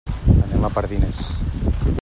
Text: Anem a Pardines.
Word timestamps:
Anem 0.45 0.65
a 0.65 0.71
Pardines. 0.79 1.23